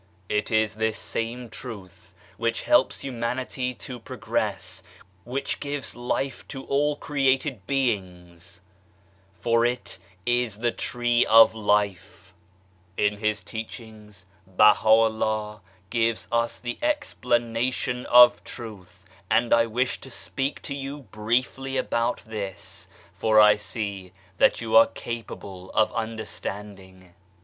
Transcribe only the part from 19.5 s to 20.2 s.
I wish to